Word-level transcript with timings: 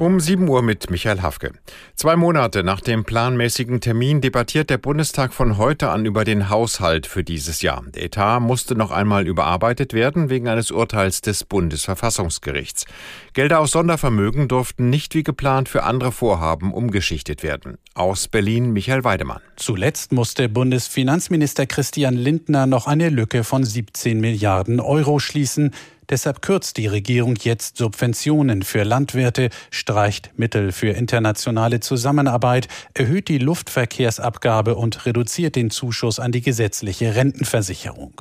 Um 0.00 0.18
7 0.18 0.48
Uhr 0.48 0.62
mit 0.62 0.88
Michael 0.88 1.20
Hafke. 1.20 1.52
Zwei 1.94 2.16
Monate 2.16 2.64
nach 2.64 2.80
dem 2.80 3.04
planmäßigen 3.04 3.82
Termin 3.82 4.22
debattiert 4.22 4.70
der 4.70 4.78
Bundestag 4.78 5.34
von 5.34 5.58
heute 5.58 5.90
an 5.90 6.06
über 6.06 6.24
den 6.24 6.48
Haushalt 6.48 7.06
für 7.06 7.22
dieses 7.22 7.60
Jahr. 7.60 7.84
Der 7.94 8.04
Etat 8.04 8.40
musste 8.40 8.74
noch 8.74 8.92
einmal 8.92 9.26
überarbeitet 9.26 9.92
werden 9.92 10.30
wegen 10.30 10.48
eines 10.48 10.70
Urteils 10.70 11.20
des 11.20 11.44
Bundesverfassungsgerichts. 11.44 12.86
Gelder 13.34 13.60
aus 13.60 13.72
Sondervermögen 13.72 14.48
durften 14.48 14.88
nicht 14.88 15.14
wie 15.14 15.22
geplant 15.22 15.68
für 15.68 15.82
andere 15.82 16.12
Vorhaben 16.12 16.72
umgeschichtet 16.72 17.42
werden. 17.42 17.76
Aus 17.92 18.26
Berlin 18.26 18.72
Michael 18.72 19.04
Weidemann. 19.04 19.42
Zuletzt 19.56 20.12
musste 20.12 20.48
Bundesfinanzminister 20.48 21.66
Christian 21.66 22.14
Lindner 22.14 22.66
noch 22.66 22.86
eine 22.86 23.10
Lücke 23.10 23.44
von 23.44 23.64
17 23.64 24.18
Milliarden 24.18 24.80
Euro 24.80 25.18
schließen. 25.18 25.72
Deshalb 26.10 26.42
kürzt 26.42 26.76
die 26.76 26.88
Regierung 26.88 27.36
jetzt 27.40 27.76
Subventionen 27.76 28.62
für 28.62 28.82
Landwirte, 28.82 29.48
streicht 29.70 30.32
Mittel 30.36 30.72
für 30.72 30.90
internationale 30.90 31.78
Zusammenarbeit, 31.78 32.66
erhöht 32.94 33.28
die 33.28 33.38
Luftverkehrsabgabe 33.38 34.74
und 34.74 35.06
reduziert 35.06 35.54
den 35.54 35.70
Zuschuss 35.70 36.18
an 36.18 36.32
die 36.32 36.40
gesetzliche 36.40 37.14
Rentenversicherung. 37.14 38.20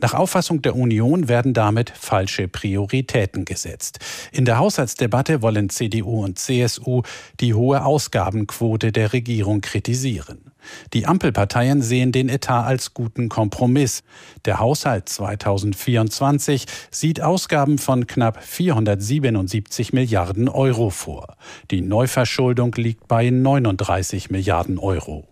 Nach 0.00 0.12
Auffassung 0.12 0.60
der 0.60 0.76
Union 0.76 1.28
werden 1.28 1.54
damit 1.54 1.90
falsche 1.90 2.46
Prioritäten 2.46 3.46
gesetzt. 3.46 4.00
In 4.32 4.44
der 4.44 4.58
Haushaltsdebatte 4.58 5.40
wollen 5.40 5.70
CDU 5.70 6.22
und 6.22 6.38
CSU 6.38 7.02
die 7.40 7.54
hohe 7.54 7.84
Ausgabenquote 7.84 8.92
der 8.92 9.14
Regierung 9.14 9.62
kritisieren. 9.62 10.49
Die 10.92 11.06
Ampelparteien 11.06 11.82
sehen 11.82 12.12
den 12.12 12.28
Etat 12.28 12.64
als 12.64 12.94
guten 12.94 13.28
Kompromiss. 13.28 14.02
Der 14.44 14.58
Haushalt 14.58 15.08
2024 15.08 16.66
sieht 16.90 17.20
Ausgaben 17.20 17.78
von 17.78 18.06
knapp 18.06 18.42
477 18.42 19.92
Milliarden 19.92 20.48
Euro 20.48 20.90
vor. 20.90 21.36
Die 21.70 21.82
Neuverschuldung 21.82 22.72
liegt 22.76 23.08
bei 23.08 23.30
39 23.30 24.30
Milliarden 24.30 24.78
Euro. 24.78 25.26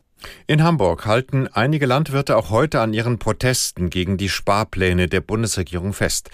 In 0.46 0.62
Hamburg 0.62 1.06
halten 1.06 1.46
einige 1.46 1.86
Landwirte 1.86 2.36
auch 2.36 2.50
heute 2.50 2.80
an 2.80 2.92
ihren 2.92 3.18
Protesten 3.18 3.88
gegen 3.90 4.16
die 4.16 4.28
Sparpläne 4.28 5.06
der 5.06 5.20
Bundesregierung 5.20 5.92
fest. 5.92 6.30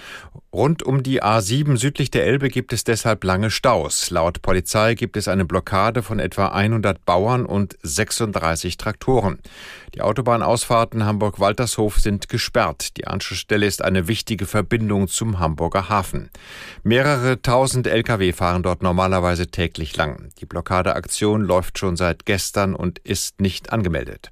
Rund 0.55 0.85
um 0.85 1.03
die 1.03 1.21
A7 1.21 1.77
südlich 1.79 2.13
der 2.13 2.27
Elbe 2.27 2.49
gibt 2.49 2.73
es 2.73 2.85
deshalb 2.85 3.25
lange 3.25 3.51
Staus. 3.51 4.11
Laut 4.11 4.41
Polizei 4.41 4.95
gibt 4.95 5.17
es 5.17 5.27
eine 5.27 5.45
Blockade 5.45 6.01
von 6.01 6.21
etwa 6.21 6.47
100 6.47 7.05
Bauern 7.05 7.45
und 7.45 7.77
36 7.83 8.77
Traktoren. 8.77 9.41
Die 9.97 10.01
Autobahnausfahrten 10.01 11.05
Hamburg-Waltershof 11.05 11.99
sind 11.99 12.29
gesperrt. 12.29 12.97
Die 12.97 13.09
Anschlussstelle 13.09 13.67
ist 13.67 13.83
eine 13.83 14.07
wichtige 14.07 14.47
Verbindung 14.47 15.09
zum 15.09 15.41
Hamburger 15.41 15.89
Hafen. 15.89 16.31
Mehrere 16.85 17.43
tausend 17.43 17.89
Lkw 17.89 18.33
fahren 18.33 18.63
dort 18.63 18.81
normalerweise 18.81 19.49
täglich 19.49 19.97
lang. 19.97 20.31
Die 20.39 20.47
Blockadeaktion 20.47 21.43
läuft 21.43 21.81
schon 21.81 21.97
seit 21.97 22.27
gestern 22.27 22.77
und 22.77 23.01
ist 23.01 23.41
nicht 23.41 23.73
angemeldet. 23.73 24.31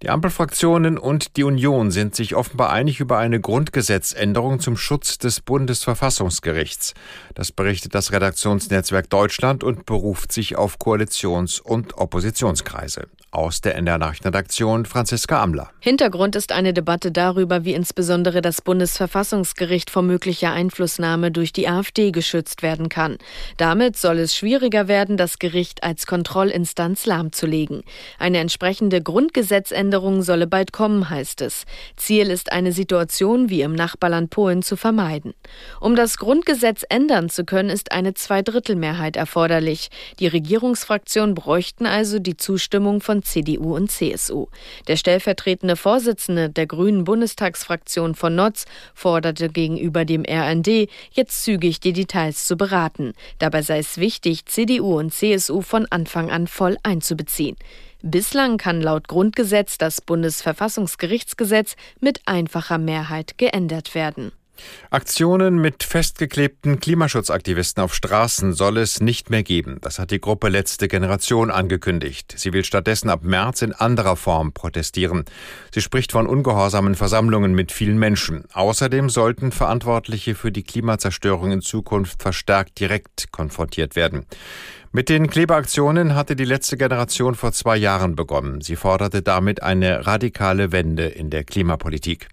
Die 0.00 0.10
Ampelfraktionen 0.10 0.96
und 0.96 1.36
die 1.36 1.42
Union 1.42 1.90
sind 1.90 2.14
sich 2.14 2.36
offenbar 2.36 2.70
einig 2.70 3.00
über 3.00 3.18
eine 3.18 3.40
Grundgesetzänderung 3.40 4.60
zum 4.60 4.76
Schutz 4.76 5.18
des 5.18 5.40
Bundesverfassungsgerichts. 5.40 6.94
Das 7.34 7.50
berichtet 7.50 7.96
das 7.96 8.12
Redaktionsnetzwerk 8.12 9.10
Deutschland 9.10 9.64
und 9.64 9.86
beruft 9.86 10.30
sich 10.30 10.54
auf 10.54 10.78
Koalitions- 10.78 11.60
und 11.60 11.98
Oppositionskreise. 11.98 13.08
Aus 13.30 13.60
der 13.60 13.74
NDR 13.74 13.98
Nachrichtenredaktion 13.98 14.86
Franziska 14.86 15.42
Amler. 15.42 15.70
Hintergrund 15.80 16.34
ist 16.34 16.50
eine 16.50 16.72
Debatte 16.72 17.12
darüber, 17.12 17.64
wie 17.64 17.74
insbesondere 17.74 18.40
das 18.40 18.62
Bundesverfassungsgericht 18.62 19.90
vor 19.90 20.02
möglicher 20.02 20.52
Einflussnahme 20.52 21.30
durch 21.30 21.52
die 21.52 21.68
AfD 21.68 22.10
geschützt 22.10 22.62
werden 22.62 22.88
kann. 22.88 23.18
Damit 23.58 23.98
soll 23.98 24.18
es 24.20 24.34
schwieriger 24.34 24.88
werden, 24.88 25.18
das 25.18 25.38
Gericht 25.38 25.82
als 25.82 26.06
Kontrollinstanz 26.06 27.04
lahmzulegen. 27.04 27.82
Eine 28.18 28.38
entsprechende 28.38 29.02
Grundgesetzänderung 29.02 29.87
Veränderung 29.88 30.20
solle 30.20 30.46
bald 30.46 30.74
kommen, 30.74 31.08
heißt 31.08 31.40
es. 31.40 31.64
Ziel 31.96 32.30
ist 32.30 32.52
eine 32.52 32.72
Situation 32.72 33.48
wie 33.48 33.62
im 33.62 33.72
Nachbarland 33.74 34.28
Polen 34.28 34.62
zu 34.62 34.76
vermeiden. 34.76 35.32
Um 35.80 35.96
das 35.96 36.18
Grundgesetz 36.18 36.84
ändern 36.90 37.30
zu 37.30 37.46
können, 37.46 37.70
ist 37.70 37.90
eine 37.90 38.12
Zweidrittelmehrheit 38.12 39.16
erforderlich. 39.16 39.88
Die 40.20 40.26
Regierungsfraktionen 40.26 41.34
bräuchten 41.34 41.86
also 41.86 42.18
die 42.18 42.36
Zustimmung 42.36 43.00
von 43.00 43.22
CDU 43.22 43.74
und 43.74 43.90
CSU. 43.90 44.48
Der 44.88 44.96
stellvertretende 44.96 45.76
Vorsitzende 45.76 46.50
der 46.50 46.66
Grünen 46.66 47.04
Bundestagsfraktion 47.04 48.14
von 48.14 48.34
Notz 48.34 48.66
forderte 48.92 49.48
gegenüber 49.48 50.04
dem 50.04 50.24
RND, 50.28 50.90
jetzt 51.12 51.44
zügig 51.44 51.80
die 51.80 51.94
Details 51.94 52.46
zu 52.46 52.58
beraten. 52.58 53.14
Dabei 53.38 53.62
sei 53.62 53.78
es 53.78 53.96
wichtig, 53.96 54.44
CDU 54.44 54.98
und 54.98 55.14
CSU 55.14 55.62
von 55.62 55.86
Anfang 55.88 56.30
an 56.30 56.46
voll 56.46 56.76
einzubeziehen. 56.82 57.56
Bislang 58.02 58.58
kann 58.58 58.80
laut 58.80 59.08
Grundgesetz 59.08 59.76
das 59.76 60.00
Bundesverfassungsgerichtsgesetz 60.00 61.74
mit 62.00 62.20
einfacher 62.26 62.78
Mehrheit 62.78 63.38
geändert 63.38 63.94
werden. 63.94 64.32
Aktionen 64.90 65.60
mit 65.60 65.84
festgeklebten 65.84 66.80
Klimaschutzaktivisten 66.80 67.82
auf 67.82 67.94
Straßen 67.94 68.52
soll 68.52 68.78
es 68.78 69.00
nicht 69.00 69.30
mehr 69.30 69.42
geben. 69.42 69.78
Das 69.80 69.98
hat 69.98 70.10
die 70.10 70.20
Gruppe 70.20 70.48
Letzte 70.48 70.88
Generation 70.88 71.50
angekündigt. 71.50 72.34
Sie 72.36 72.52
will 72.52 72.64
stattdessen 72.64 73.10
ab 73.10 73.22
März 73.22 73.62
in 73.62 73.72
anderer 73.72 74.16
Form 74.16 74.52
protestieren. 74.52 75.24
Sie 75.72 75.80
spricht 75.80 76.12
von 76.12 76.26
ungehorsamen 76.26 76.94
Versammlungen 76.94 77.54
mit 77.54 77.72
vielen 77.72 77.98
Menschen. 77.98 78.44
Außerdem 78.52 79.10
sollten 79.10 79.52
Verantwortliche 79.52 80.34
für 80.34 80.52
die 80.52 80.62
Klimazerstörung 80.62 81.52
in 81.52 81.62
Zukunft 81.62 82.22
verstärkt 82.22 82.80
direkt 82.80 83.30
konfrontiert 83.30 83.94
werden. 83.94 84.26
Mit 84.90 85.10
den 85.10 85.28
Klebeaktionen 85.28 86.14
hatte 86.14 86.34
die 86.34 86.46
letzte 86.46 86.78
Generation 86.78 87.34
vor 87.34 87.52
zwei 87.52 87.76
Jahren 87.76 88.16
begonnen. 88.16 88.62
Sie 88.62 88.74
forderte 88.74 89.20
damit 89.20 89.62
eine 89.62 90.06
radikale 90.06 90.72
Wende 90.72 91.06
in 91.06 91.28
der 91.28 91.44
Klimapolitik. 91.44 92.28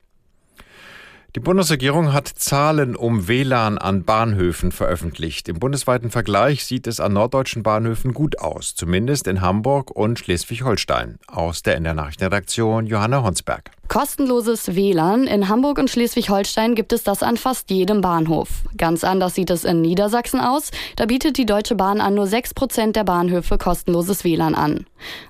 Die 1.36 1.42
Bundesregierung 1.42 2.14
hat 2.14 2.30
Zahlen 2.30 2.96
um 2.96 3.28
WLAN 3.28 3.78
an 3.78 4.06
Bahnhöfen 4.06 4.72
veröffentlicht. 4.72 5.50
Im 5.50 5.60
bundesweiten 5.60 6.10
Vergleich 6.10 6.64
sieht 6.64 6.88
es 6.88 7.02
an 7.02 7.12
norddeutschen 7.12 7.62
Bahnhöfen 7.62 8.14
gut 8.14 8.40
aus, 8.40 8.74
zumindest 8.74 9.28
in 9.28 9.42
Hamburg 9.42 9.92
und 9.92 10.18
Schleswig-Holstein. 10.18 11.20
Aus 11.28 11.62
der 11.62 11.76
NDR 11.76 11.94
Nachrichtenredaktion 11.94 12.86
Johanna 12.86 13.22
Honsberg. 13.22 13.72
Kostenloses 13.90 14.76
WLAN. 14.76 15.28
In 15.28 15.50
Hamburg 15.50 15.78
und 15.78 15.90
Schleswig-Holstein 15.90 16.74
gibt 16.74 16.94
es 16.94 17.04
das 17.04 17.22
an 17.22 17.36
fast 17.36 17.70
jedem 17.70 18.00
Bahnhof. 18.00 18.48
Ganz 18.78 19.04
anders 19.04 19.36
sieht 19.36 19.50
es 19.50 19.66
in 19.66 19.82
Niedersachsen 19.82 20.40
aus. 20.40 20.72
Da 20.96 21.06
bietet 21.06 21.38
die 21.38 21.46
Deutsche 21.46 21.76
Bahn 21.76 22.00
an 22.00 22.16
nur 22.16 22.28
6 22.28 22.54
Prozent 22.54 22.96
der 22.96 23.04
Bahnhöfe 23.04 23.58
kostenloses 23.58 24.24
WLAN 24.24 24.56
an. 24.56 24.86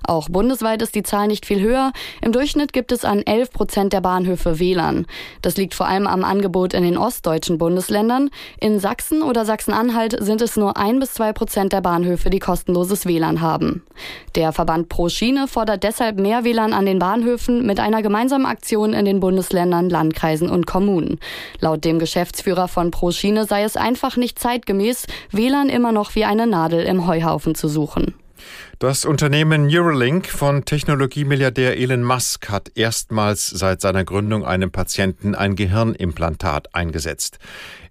Auch 0.06 0.28
bundesweit 0.28 0.82
ist 0.82 0.94
die 0.94 1.02
Zahl 1.02 1.26
nicht 1.26 1.46
viel 1.46 1.60
höher. 1.60 1.92
Im 2.22 2.32
Durchschnitt 2.32 2.72
gibt 2.72 2.92
es 2.92 3.04
an 3.04 3.22
11 3.22 3.50
Prozent 3.50 3.92
der 3.92 4.00
Bahnhöfe 4.00 4.58
WLAN. 4.58 5.06
Das 5.42 5.56
liegt 5.56 5.74
vor 5.74 5.86
allem 5.86 6.06
am 6.06 6.24
Angebot 6.24 6.74
in 6.74 6.82
den 6.82 6.98
ostdeutschen 6.98 7.58
Bundesländern. 7.58 8.30
In 8.60 8.78
Sachsen 8.78 9.22
oder 9.22 9.44
Sachsen-Anhalt 9.44 10.16
sind 10.20 10.40
es 10.42 10.56
nur 10.56 10.76
1 10.76 11.00
bis 11.00 11.14
2 11.14 11.32
Prozent 11.32 11.72
der 11.72 11.80
Bahnhöfe, 11.80 12.30
die 12.30 12.38
kostenloses 12.38 13.06
WLAN 13.06 13.40
haben. 13.40 13.82
Der 14.34 14.52
Verband 14.52 14.88
Pro 14.88 15.08
Schiene 15.08 15.48
fordert 15.48 15.82
deshalb 15.82 16.18
mehr 16.18 16.44
WLAN 16.44 16.72
an 16.72 16.86
den 16.86 16.98
Bahnhöfen 16.98 17.64
mit 17.66 17.80
einer 17.80 18.02
gemeinsamen 18.02 18.46
Aktionen 18.46 18.94
in 18.94 19.04
den 19.04 19.20
Bundesländern, 19.20 19.90
Landkreisen 19.90 20.50
und 20.50 20.66
Kommunen. 20.66 21.18
Laut 21.60 21.84
dem 21.84 21.98
Geschäftsführer 21.98 22.68
von 22.68 22.90
ProSchiene 22.90 23.46
sei 23.46 23.62
es 23.62 23.76
einfach 23.76 24.16
nicht 24.16 24.38
zeitgemäß, 24.38 25.06
WLAN 25.30 25.68
immer 25.68 25.92
noch 25.92 26.14
wie 26.14 26.24
eine 26.24 26.46
Nadel 26.46 26.84
im 26.84 27.06
Heuhaufen 27.06 27.54
zu 27.54 27.68
suchen. 27.68 28.14
Das 28.78 29.04
Unternehmen 29.04 29.66
Neuralink 29.66 30.26
von 30.26 30.64
Technologiemilliardär 30.64 31.78
Elon 31.78 32.02
Musk 32.02 32.50
hat 32.50 32.72
erstmals 32.74 33.46
seit 33.46 33.80
seiner 33.80 34.04
Gründung 34.04 34.44
einem 34.44 34.70
Patienten 34.70 35.34
ein 35.34 35.56
Gehirnimplantat 35.56 36.74
eingesetzt. 36.74 37.38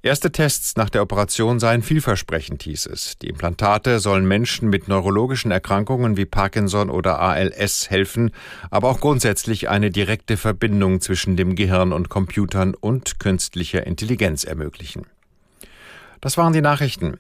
Erste 0.03 0.31
Tests 0.31 0.75
nach 0.75 0.91
der 0.91 1.01
Operation 1.01 1.59
seien 1.59 1.81
vielversprechend, 1.81 2.61
hieß 2.61 2.85
es. 2.85 3.17
Die 3.17 3.27
Implantate 3.27 3.99
sollen 3.99 4.27
Menschen 4.27 4.69
mit 4.69 4.87
neurologischen 4.87 5.49
Erkrankungen 5.49 6.15
wie 6.15 6.25
Parkinson 6.25 6.91
oder 6.91 7.19
ALS 7.19 7.89
helfen, 7.89 8.29
aber 8.69 8.89
auch 8.89 8.99
grundsätzlich 8.99 9.67
eine 9.67 9.89
direkte 9.89 10.37
Verbindung 10.37 11.01
zwischen 11.01 11.35
dem 11.35 11.55
Gehirn 11.55 11.91
und 11.91 12.09
Computern 12.09 12.75
und 12.75 13.19
künstlicher 13.19 13.87
Intelligenz 13.87 14.43
ermöglichen. 14.43 15.07
Das 16.21 16.37
waren 16.37 16.53
die 16.53 16.61
Nachrichten. 16.61 17.17